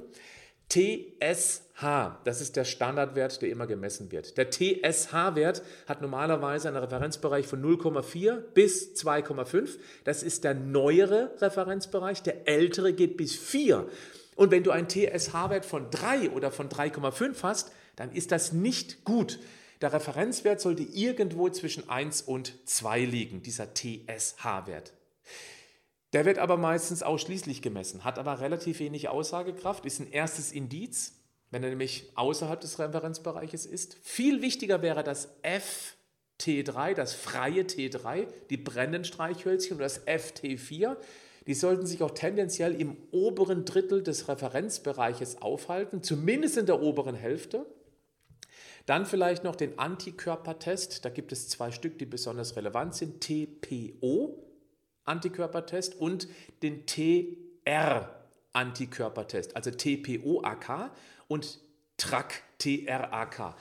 [0.70, 4.38] TSH, das ist der Standardwert, der immer gemessen wird.
[4.38, 9.78] Der TSH-Wert hat normalerweise einen Referenzbereich von 0,4 bis 2,5.
[10.04, 12.24] Das ist der neuere Referenzbereich.
[12.24, 13.88] Der ältere geht bis 4.
[14.36, 19.06] Und wenn du einen TSH-Wert von 3 oder von 3,5 hast, dann ist das nicht
[19.06, 19.40] gut.
[19.82, 24.94] Der Referenzwert sollte irgendwo zwischen 1 und 2 liegen, dieser TSH-Wert.
[26.16, 31.20] Der wird aber meistens ausschließlich gemessen, hat aber relativ wenig Aussagekraft, ist ein erstes Indiz,
[31.52, 33.98] wenn er nämlich außerhalb des Referenzbereiches ist.
[34.02, 40.96] Viel wichtiger wäre das FT3, das freie T3, die brennenden Streichhölzchen und das FT4.
[41.48, 47.16] Die sollten sich auch tendenziell im oberen Drittel des Referenzbereiches aufhalten, zumindest in der oberen
[47.16, 47.66] Hälfte.
[48.86, 51.04] Dann vielleicht noch den Antikörpertest.
[51.04, 53.20] Da gibt es zwei Stück, die besonders relevant sind.
[53.20, 54.45] TPO,
[55.06, 56.28] Antikörpertest und
[56.62, 60.92] den TR-Antikörpertest, also TPOAK
[61.28, 61.60] und
[61.98, 63.56] TRAK, TRAK.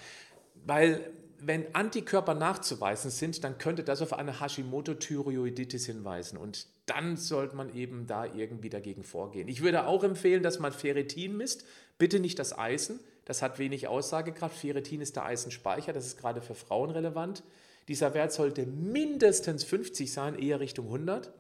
[0.67, 7.57] Weil wenn Antikörper nachzuweisen sind, dann könnte das auf eine Hashimoto-Thyreoiditis hinweisen und dann sollte
[7.57, 9.49] man eben da irgendwie dagegen vorgehen.
[9.49, 11.65] Ich würde auch empfehlen, dass man Ferritin misst,
[11.99, 14.59] bitte nicht das Eisen, das hat wenig Aussagekraft.
[14.59, 17.43] Ferritin ist der Eisenspeicher, das ist gerade für Frauen relevant.
[17.89, 21.33] Dieser Wert sollte mindestens 50 sein, eher Richtung 100.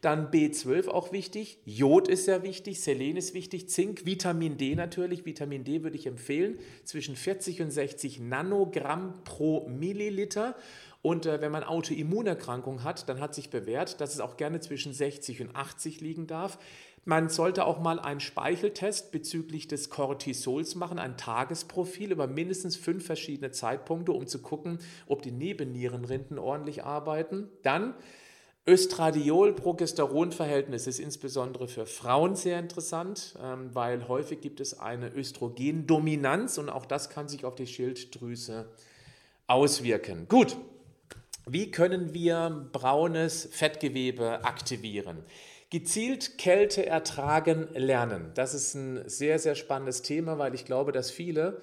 [0.00, 5.24] Dann B12 auch wichtig, Jod ist sehr wichtig, Selen ist wichtig, Zink, Vitamin D natürlich.
[5.24, 10.56] Vitamin D würde ich empfehlen, zwischen 40 und 60 Nanogramm pro Milliliter.
[11.02, 14.92] Und äh, wenn man Autoimmunerkrankung hat, dann hat sich bewährt, dass es auch gerne zwischen
[14.92, 16.58] 60 und 80 liegen darf.
[17.04, 23.04] Man sollte auch mal einen Speicheltest bezüglich des Cortisols machen, ein Tagesprofil über mindestens fünf
[23.04, 27.48] verschiedene Zeitpunkte, um zu gucken, ob die Nebennierenrinden ordentlich arbeiten.
[27.64, 27.94] Dann
[28.68, 36.68] Östradiol-Progesteron-Verhältnis ist insbesondere für Frauen sehr interessant, ähm, weil häufig gibt es eine Östrogendominanz und
[36.68, 38.66] auch das kann sich auf die Schilddrüse
[39.48, 40.28] auswirken.
[40.28, 40.56] Gut,
[41.44, 45.24] wie können wir braunes Fettgewebe aktivieren?
[45.72, 48.30] Gezielt Kälte ertragen lernen.
[48.34, 51.62] Das ist ein sehr, sehr spannendes Thema, weil ich glaube, dass viele,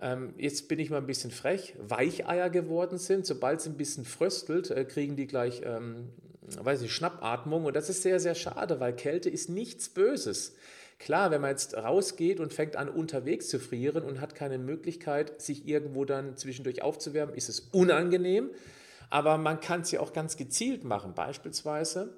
[0.00, 3.26] ähm, jetzt bin ich mal ein bisschen frech, Weicheier geworden sind.
[3.26, 6.08] Sobald es ein bisschen fröstelt, äh, kriegen die gleich, ähm,
[6.40, 7.66] weiß ich, Schnappatmung.
[7.66, 10.54] Und das ist sehr, sehr schade, weil Kälte ist nichts Böses.
[10.98, 15.38] Klar, wenn man jetzt rausgeht und fängt an, unterwegs zu frieren und hat keine Möglichkeit,
[15.42, 18.48] sich irgendwo dann zwischendurch aufzuwärmen, ist es unangenehm.
[19.10, 21.12] Aber man kann es ja auch ganz gezielt machen.
[21.14, 22.14] Beispielsweise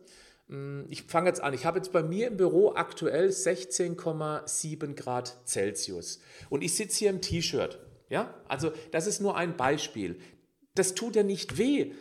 [0.88, 1.54] ich fange jetzt an.
[1.54, 6.20] Ich habe jetzt bei mir im Büro aktuell 16,7 Grad Celsius.
[6.50, 7.78] Und ich sitze hier im T-Shirt.
[8.10, 8.34] Ja?
[8.48, 10.20] Also, das ist nur ein Beispiel.
[10.74, 11.92] Das tut ja nicht weh.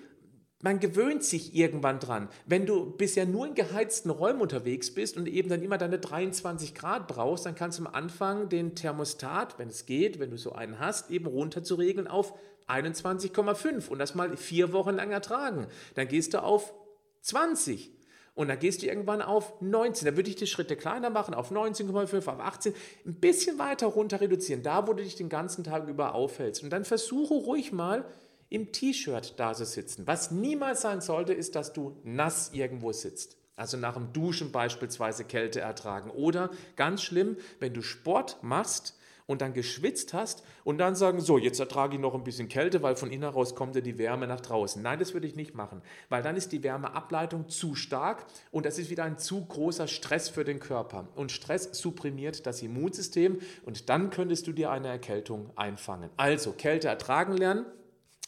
[0.63, 2.29] Man gewöhnt sich irgendwann dran.
[2.45, 6.75] Wenn du bisher nur in geheizten Räumen unterwegs bist und eben dann immer deine 23
[6.75, 10.51] Grad brauchst, dann kannst du am Anfang den Thermostat, wenn es geht, wenn du so
[10.51, 12.37] einen hast, eben runterzuregeln auf
[12.67, 15.67] 21,5 und das mal vier Wochen lang ertragen.
[15.95, 16.73] Dann gehst du auf
[17.21, 18.00] 20
[18.33, 20.05] Und dann gehst du irgendwann auf 19.
[20.05, 22.73] Da würde ich die Schritte kleiner machen, auf 19,5, auf 18,
[23.05, 26.63] ein bisschen weiter runter reduzieren, da wo du dich den ganzen Tag über aufhältst.
[26.63, 28.05] Und dann versuche ruhig mal
[28.49, 30.07] im T-Shirt da zu sitzen.
[30.07, 33.37] Was niemals sein sollte, ist, dass du nass irgendwo sitzt.
[33.55, 36.09] Also nach dem Duschen beispielsweise Kälte ertragen.
[36.09, 38.97] Oder ganz schlimm, wenn du Sport machst,
[39.31, 42.81] und dann geschwitzt hast und dann sagen, so, jetzt ertrage ich noch ein bisschen Kälte,
[42.81, 44.81] weil von innen heraus kommt ja die Wärme nach draußen.
[44.81, 48.77] Nein, das würde ich nicht machen, weil dann ist die Wärmeableitung zu stark und das
[48.77, 51.07] ist wieder ein zu großer Stress für den Körper.
[51.15, 56.09] Und Stress supprimiert das Immunsystem und dann könntest du dir eine Erkältung einfangen.
[56.17, 57.65] Also Kälte ertragen lernen,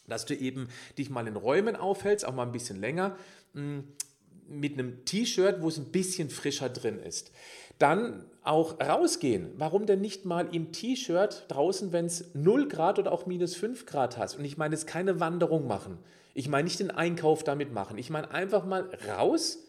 [0.08, 3.18] dass du eben dich mal in Räumen aufhältst, auch mal ein bisschen länger
[3.54, 3.84] hm,
[4.48, 7.32] mit einem T-Shirt, wo es ein bisschen frischer drin ist.
[7.80, 9.52] Dann auch rausgehen.
[9.58, 13.86] Warum denn nicht mal im T-Shirt draußen, wenn es 0 Grad oder auch minus 5
[13.86, 14.38] Grad hast?
[14.38, 15.98] Und ich meine jetzt keine Wanderung machen.
[16.34, 17.98] Ich meine nicht den Einkauf damit machen.
[17.98, 19.60] Ich meine einfach mal raus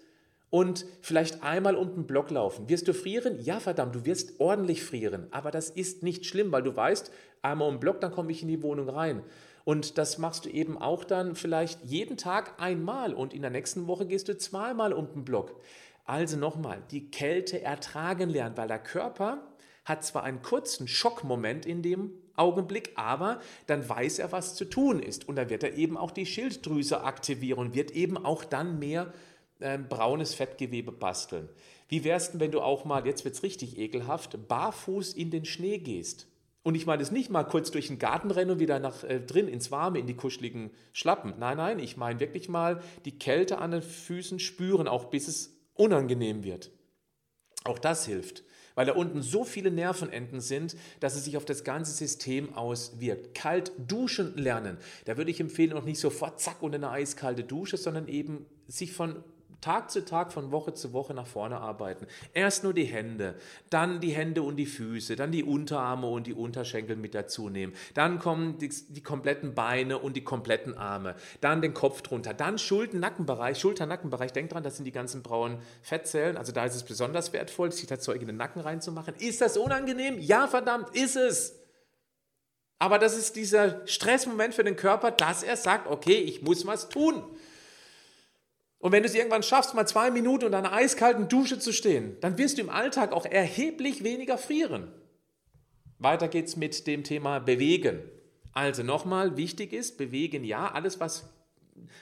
[0.50, 2.68] und vielleicht einmal um den Block laufen.
[2.68, 3.38] Wirst du frieren?
[3.42, 5.26] Ja, verdammt, du wirst ordentlich frieren.
[5.30, 7.10] Aber das ist nicht schlimm, weil du weißt,
[7.42, 9.22] einmal um den Block, dann komme ich in die Wohnung rein.
[9.64, 13.86] Und das machst du eben auch dann vielleicht jeden Tag einmal und in der nächsten
[13.86, 15.60] Woche gehst du zweimal um den Block.
[16.04, 19.42] Also nochmal, die Kälte ertragen lernen, weil der Körper
[19.84, 25.00] hat zwar einen kurzen Schockmoment in dem Augenblick, aber dann weiß er, was zu tun
[25.00, 25.28] ist.
[25.28, 29.12] Und dann wird er eben auch die Schilddrüse aktivieren und wird eben auch dann mehr
[29.60, 31.48] äh, braunes Fettgewebe basteln.
[31.88, 35.44] Wie wär's denn, wenn du auch mal, jetzt wird es richtig ekelhaft, barfuß in den
[35.44, 36.26] Schnee gehst?
[36.62, 39.20] Und ich meine es nicht mal kurz durch den Garten rennen und wieder nach äh,
[39.20, 41.34] drin ins Warme, in die kuscheligen Schlappen.
[41.38, 45.53] Nein, nein, ich meine wirklich mal die Kälte an den Füßen spüren, auch bis es
[45.74, 46.70] unangenehm wird.
[47.64, 51.64] Auch das hilft, weil da unten so viele Nervenenden sind, dass es sich auf das
[51.64, 53.34] ganze System auswirkt.
[53.34, 54.76] Kalt duschen lernen.
[55.06, 58.92] Da würde ich empfehlen, auch nicht sofort zack unter eine eiskalte Dusche, sondern eben sich
[58.92, 59.24] von
[59.64, 62.06] Tag zu Tag, von Woche zu Woche nach vorne arbeiten.
[62.34, 63.34] Erst nur die Hände,
[63.70, 67.72] dann die Hände und die Füße, dann die Unterarme und die Unterschenkel mit dazu nehmen.
[67.94, 71.14] Dann kommen die, die kompletten Beine und die kompletten Arme.
[71.40, 72.34] Dann den Kopf drunter.
[72.34, 73.58] Dann Schulter-Nackenbereich.
[73.58, 74.34] Schulter-Nackenbereich.
[74.34, 76.36] Denkt dran, das sind die ganzen braunen Fettzellen.
[76.36, 79.14] Also da ist es besonders wertvoll, sich das Zeug in den Nacken reinzumachen.
[79.18, 80.18] Ist das unangenehm?
[80.18, 81.58] Ja, verdammt, ist es.
[82.78, 86.90] Aber das ist dieser Stressmoment für den Körper, dass er sagt, okay, ich muss was
[86.90, 87.24] tun.
[88.84, 92.18] Und wenn du es irgendwann schaffst, mal zwei Minuten unter einer eiskalten Dusche zu stehen,
[92.20, 94.92] dann wirst du im Alltag auch erheblich weniger frieren.
[95.98, 98.00] Weiter geht's mit dem Thema Bewegen.
[98.52, 101.33] Also nochmal, wichtig ist, bewegen ja, alles was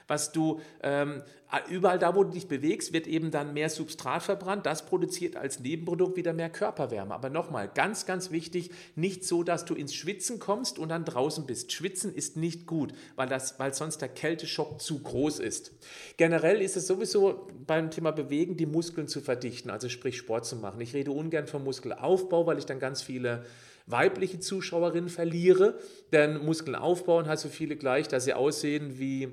[0.06, 1.22] was du ähm,
[1.68, 4.64] überall da, wo du dich bewegst, wird eben dann mehr Substrat verbrannt.
[4.64, 7.14] Das produziert als Nebenprodukt wieder mehr Körperwärme.
[7.14, 11.46] Aber nochmal, ganz, ganz wichtig, nicht so, dass du ins Schwitzen kommst und dann draußen
[11.46, 11.72] bist.
[11.72, 15.72] Schwitzen ist nicht gut, weil, das, weil sonst der Kälteschock zu groß ist.
[16.16, 20.56] Generell ist es sowieso beim Thema Bewegen, die Muskeln zu verdichten, also sprich Sport zu
[20.56, 20.80] machen.
[20.80, 23.44] Ich rede ungern vom Muskelaufbau, weil ich dann ganz viele
[23.86, 25.78] weibliche Zuschauerinnen verliere.
[26.12, 29.28] Denn Muskeln aufbauen hat so viele gleich, dass sie aussehen wie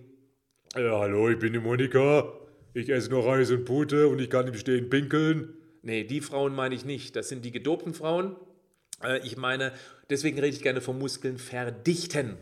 [0.76, 2.34] ja, hallo, ich bin die Monika.
[2.74, 5.54] Ich esse nur Reis und Pute und ich kann im Stehen pinkeln.
[5.82, 7.16] Nee, die Frauen meine ich nicht.
[7.16, 8.36] Das sind die gedopten Frauen.
[9.04, 9.74] Äh, ich meine,
[10.10, 12.38] deswegen rede ich gerne vom Muskeln verdichten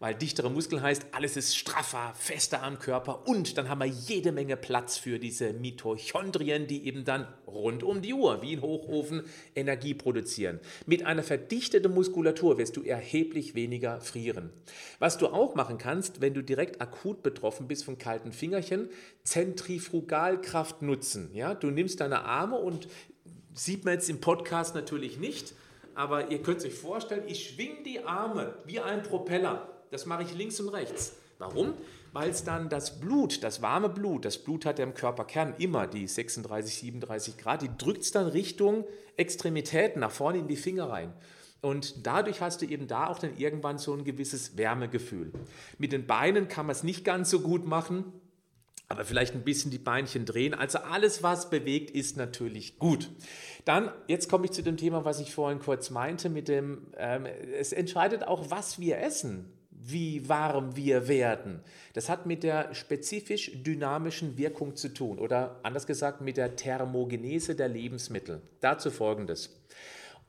[0.00, 4.30] weil dichtere Muskeln heißt, alles ist straffer, fester am Körper und dann haben wir jede
[4.30, 9.24] Menge Platz für diese Mitochondrien, die eben dann rund um die Uhr, wie ein Hochofen,
[9.56, 10.60] Energie produzieren.
[10.86, 14.50] Mit einer verdichteten Muskulatur wirst du erheblich weniger frieren.
[15.00, 18.88] Was du auch machen kannst, wenn du direkt akut betroffen bist von kalten Fingerchen,
[19.24, 21.30] Zentrifugalkraft nutzen.
[21.34, 21.54] Ja?
[21.54, 22.86] Du nimmst deine Arme und
[23.52, 25.54] sieht man jetzt im Podcast natürlich nicht,
[25.96, 30.34] aber ihr könnt euch vorstellen, ich schwinge die Arme wie ein Propeller das mache ich
[30.34, 31.16] links und rechts.
[31.38, 31.74] Warum?
[32.12, 35.86] Weil es dann das Blut, das warme Blut, das Blut hat ja im Körperkern immer
[35.86, 38.84] die 36, 37 Grad, die drückt es dann Richtung
[39.16, 41.12] Extremitäten, nach vorne in die Finger rein.
[41.60, 45.32] Und dadurch hast du eben da auch dann irgendwann so ein gewisses Wärmegefühl.
[45.76, 48.04] Mit den Beinen kann man es nicht ganz so gut machen,
[48.88, 50.54] aber vielleicht ein bisschen die Beinchen drehen.
[50.54, 53.10] Also alles, was bewegt, ist natürlich gut.
[53.64, 57.26] Dann, jetzt komme ich zu dem Thema, was ich vorhin kurz meinte, mit dem, ähm,
[57.26, 61.60] es entscheidet auch, was wir essen wie warm wir werden.
[61.94, 67.54] Das hat mit der spezifisch dynamischen Wirkung zu tun oder anders gesagt mit der Thermogenese
[67.54, 68.42] der Lebensmittel.
[68.60, 69.54] Dazu folgendes.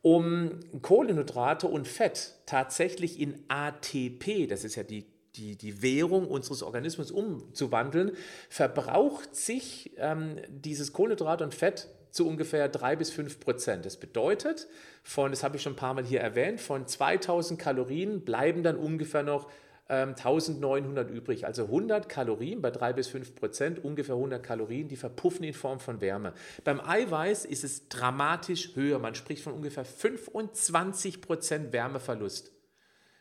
[0.01, 6.63] Um Kohlenhydrate und Fett tatsächlich in ATP, das ist ja die die, die Währung unseres
[6.63, 8.11] Organismus umzuwandeln,
[8.49, 13.85] verbraucht sich ähm, dieses Kohlenhydrat und Fett zu ungefähr 3 bis 5 Prozent.
[13.85, 14.67] Das bedeutet,
[15.03, 18.75] von, das habe ich schon ein paar Mal hier erwähnt, von 2000 Kalorien bleiben dann
[18.75, 19.49] ungefähr noch
[19.89, 21.45] ähm, 1900 übrig.
[21.45, 25.79] Also 100 Kalorien bei 3 bis 5 Prozent, ungefähr 100 Kalorien, die verpuffen in Form
[25.79, 26.33] von Wärme.
[26.63, 28.99] Beim Eiweiß ist es dramatisch höher.
[28.99, 32.51] Man spricht von ungefähr 25 Prozent Wärmeverlust.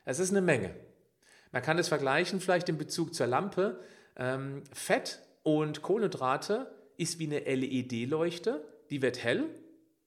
[0.04, 0.74] Das ist eine Menge.
[1.52, 3.80] Man kann es vergleichen vielleicht in Bezug zur Lampe.
[4.16, 9.44] Ähm, Fett und Kohlenhydrate ist wie eine LED-Leuchte, die wird hell,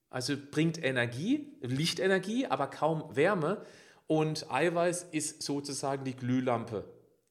[0.10, 3.62] also bringt Energie, Lichtenergie, aber kaum Wärme.
[4.08, 6.84] Und Eiweiß ist sozusagen die Glühlampe.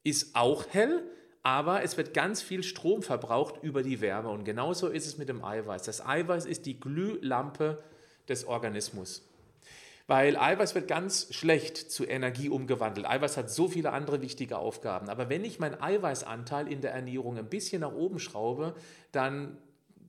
[0.02, 1.04] Ist auch hell,
[1.42, 4.30] aber es wird ganz viel Strom verbraucht über die Wärme.
[4.30, 5.82] Und genauso ist es mit dem Eiweiß.
[5.82, 7.82] Das Eiweiß ist die Glühlampe
[8.28, 9.26] des Organismus.
[10.06, 13.06] Weil Eiweiß wird ganz schlecht zu Energie umgewandelt.
[13.06, 15.08] Eiweiß hat so viele andere wichtige Aufgaben.
[15.08, 18.74] Aber wenn ich meinen Eiweißanteil in der Ernährung ein bisschen nach oben schraube,
[19.12, 19.56] dann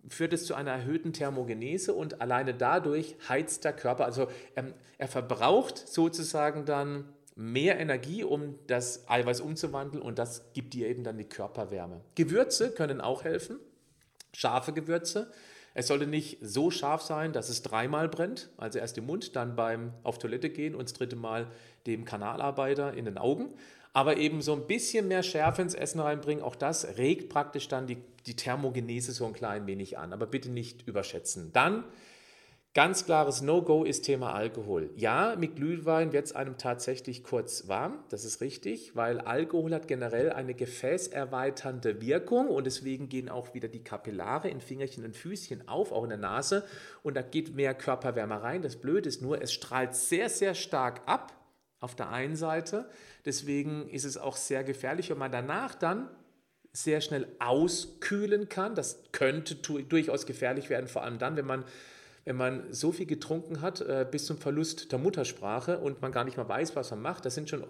[0.07, 4.05] führt es zu einer erhöhten Thermogenese und alleine dadurch heizt der Körper.
[4.05, 10.73] Also ähm, er verbraucht sozusagen dann mehr Energie, um das Eiweiß umzuwandeln und das gibt
[10.73, 12.01] dir eben dann die Körperwärme.
[12.15, 13.59] Gewürze können auch helfen,
[14.33, 15.31] scharfe Gewürze.
[15.73, 19.55] Es sollte nicht so scharf sein, dass es dreimal brennt, also erst im Mund, dann
[19.55, 21.47] beim auf Toilette gehen und das dritte Mal
[21.87, 23.53] dem Kanalarbeiter in den Augen.
[23.93, 27.87] Aber eben so ein bisschen mehr Schärfe ins Essen reinbringen, auch das regt praktisch dann
[27.87, 30.13] die, die Thermogenese so ein klein wenig an.
[30.13, 31.51] Aber bitte nicht überschätzen.
[31.51, 31.83] Dann
[32.73, 34.91] Ganz klares No-Go ist Thema Alkohol.
[34.95, 39.89] Ja, mit Glühwein wird es einem tatsächlich kurz warm, das ist richtig, weil Alkohol hat
[39.89, 45.67] generell eine gefäßerweiternde Wirkung und deswegen gehen auch wieder die Kapillare in Fingerchen und Füßchen
[45.67, 46.63] auf, auch in der Nase
[47.03, 48.61] und da geht mehr Körperwärme rein.
[48.61, 51.40] Das Blöde ist nur, es strahlt sehr, sehr stark ab
[51.81, 52.89] auf der einen Seite.
[53.25, 56.09] Deswegen ist es auch sehr gefährlich, wenn man danach dann
[56.71, 58.75] sehr schnell auskühlen kann.
[58.75, 61.65] Das könnte durchaus gefährlich werden, vor allem dann, wenn man
[62.23, 66.23] wenn man so viel getrunken hat äh, bis zum Verlust der Muttersprache und man gar
[66.23, 67.65] nicht mal weiß, was man macht, da sind schon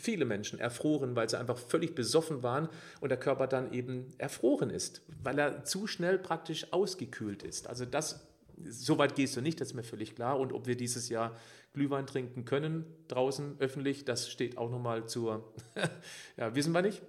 [0.00, 2.68] viele Menschen erfroren, weil sie einfach völlig besoffen waren
[3.00, 7.68] und der Körper dann eben erfroren ist, weil er zu schnell praktisch ausgekühlt ist.
[7.68, 8.26] Also das,
[8.64, 10.38] so weit gehst du nicht, das ist mir völlig klar.
[10.38, 11.36] Und ob wir dieses Jahr
[11.74, 15.52] Glühwein trinken können draußen öffentlich, das steht auch nochmal zur,
[16.36, 17.02] ja, wissen wir nicht.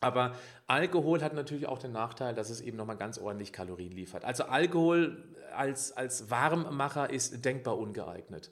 [0.00, 4.24] Aber Alkohol hat natürlich auch den Nachteil, dass es eben nochmal ganz ordentlich Kalorien liefert.
[4.24, 5.24] Also Alkohol
[5.54, 8.50] als, als Warmmacher ist denkbar ungeeignet.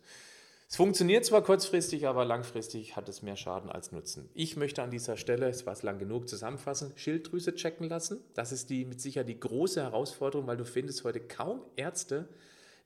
[0.75, 4.29] Es funktioniert zwar kurzfristig, aber langfristig hat es mehr Schaden als Nutzen.
[4.35, 8.19] Ich möchte an dieser Stelle, es war es lang genug, zusammenfassen, Schilddrüse checken lassen.
[8.35, 12.29] Das ist die mit Sicherheit die große Herausforderung, weil du findest heute kaum Ärzte,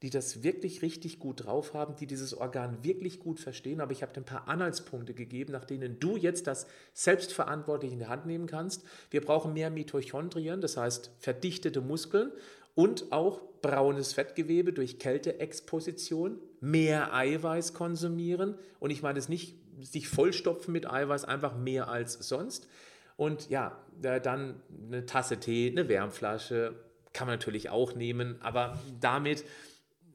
[0.03, 3.81] die das wirklich richtig gut drauf haben, die dieses Organ wirklich gut verstehen.
[3.81, 8.01] Aber ich habe dir ein paar Anhaltspunkte gegeben, nach denen du jetzt das selbstverantwortlich in
[8.01, 8.85] die Hand nehmen kannst.
[9.11, 12.33] Wir brauchen mehr Mitochondrien, das heißt verdichtete Muskeln
[12.75, 18.57] und auch braunes Fettgewebe durch Kälteexposition, mehr Eiweiß konsumieren.
[18.79, 22.69] Und ich meine es nicht sich vollstopfen mit Eiweiß, einfach mehr als sonst.
[23.17, 26.75] Und ja, dann eine Tasse Tee, eine Wärmflasche,
[27.13, 29.45] kann man natürlich auch nehmen, aber damit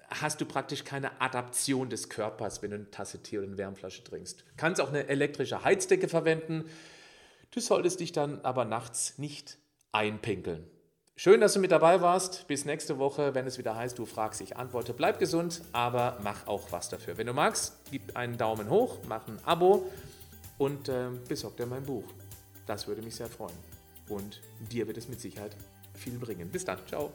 [0.09, 4.03] hast du praktisch keine Adaption des Körpers, wenn du eine Tasse Tee oder eine Wärmflasche
[4.03, 4.41] trinkst.
[4.41, 6.65] Du kannst auch eine elektrische Heizdecke verwenden.
[7.51, 9.57] Du solltest dich dann aber nachts nicht
[9.91, 10.65] einpinkeln.
[11.16, 12.47] Schön, dass du mit dabei warst.
[12.47, 14.93] Bis nächste Woche, wenn es wieder heißt, du fragst, ich antworte.
[14.93, 17.18] Bleib gesund, aber mach auch was dafür.
[17.18, 19.91] Wenn du magst, gib einen Daumen hoch, mach ein Abo
[20.57, 22.05] und äh, besorg dir mein Buch.
[22.66, 23.55] Das würde mich sehr freuen.
[24.09, 24.41] Und
[24.72, 25.55] dir wird es mit Sicherheit
[25.93, 26.49] viel bringen.
[26.49, 26.80] Bis dann.
[26.88, 27.14] Ciao.